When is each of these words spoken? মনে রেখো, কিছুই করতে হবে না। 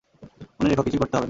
মনে 0.57 0.69
রেখো, 0.69 0.83
কিছুই 0.83 0.99
করতে 0.99 1.15
হবে 1.15 1.17
না। 1.17 1.19